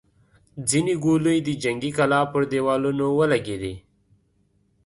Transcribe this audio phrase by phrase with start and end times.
[0.69, 3.73] ځينې ګولۍ د جنګي کلا پر دېوالونو ولګېدې.